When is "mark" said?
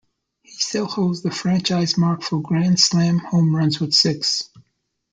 1.95-2.23